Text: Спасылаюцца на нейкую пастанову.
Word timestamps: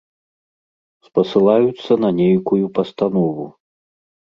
Спасылаюцца 1.07 1.99
на 2.07 2.13
нейкую 2.23 2.65
пастанову. 2.81 3.49